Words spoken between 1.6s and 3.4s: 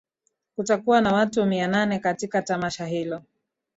nane katika tamasha hilo